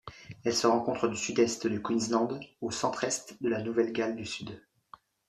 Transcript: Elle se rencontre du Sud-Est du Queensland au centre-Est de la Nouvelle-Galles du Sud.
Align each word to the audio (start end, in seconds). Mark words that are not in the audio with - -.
Elle 0.43 0.55
se 0.55 0.65
rencontre 0.65 1.07
du 1.07 1.15
Sud-Est 1.15 1.67
du 1.67 1.79
Queensland 1.79 2.39
au 2.61 2.71
centre-Est 2.71 3.37
de 3.39 3.47
la 3.49 3.61
Nouvelle-Galles 3.61 4.15
du 4.15 4.25
Sud. 4.25 4.59